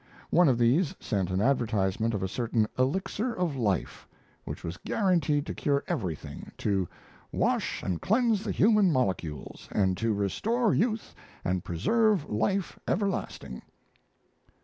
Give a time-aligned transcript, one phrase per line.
[0.31, 4.07] One of these sent an advertisement of a certain Elixir of Life,
[4.45, 6.87] which was guaranteed to cure everything to
[7.31, 11.13] "wash and cleanse the human molecules, and so restore youth
[11.45, 13.61] and preserve life everlasting."